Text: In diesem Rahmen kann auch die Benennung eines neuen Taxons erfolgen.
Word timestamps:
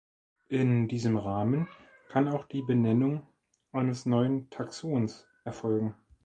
In 0.47 0.87
diesem 0.87 1.15
Rahmen 1.15 1.67
kann 2.09 2.27
auch 2.27 2.45
die 2.45 2.63
Benennung 2.63 3.27
eines 3.71 4.07
neuen 4.07 4.49
Taxons 4.49 5.27
erfolgen. 5.43 5.93